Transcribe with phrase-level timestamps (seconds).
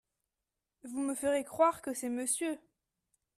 [0.83, 2.57] Vous me ferez croire que c’est Monsieur…